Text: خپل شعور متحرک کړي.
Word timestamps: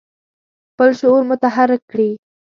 خپل 0.71 0.89
شعور 0.99 1.21
متحرک 1.31 1.81
کړي. 1.91 2.11